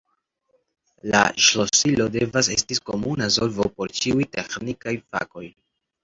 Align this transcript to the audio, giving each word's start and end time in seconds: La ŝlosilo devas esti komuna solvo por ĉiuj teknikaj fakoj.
La 1.15 1.19
ŝlosilo 1.47 2.07
devas 2.15 2.49
esti 2.55 2.77
komuna 2.89 3.27
solvo 3.35 3.67
por 3.75 3.93
ĉiuj 3.99 4.25
teknikaj 4.37 4.95
fakoj. 5.13 5.45